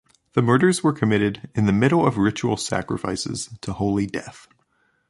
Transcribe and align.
The 0.33 0.41
murders 0.41 0.81
were 0.83 0.93
committed 0.93 1.47
in 1.53 1.67
the 1.67 1.71
middle 1.71 2.07
of 2.07 2.17
ritual 2.17 2.57
sacrifices 2.57 3.49
to 3.61 3.71
Holy 3.73 4.07
Death. 4.07 4.47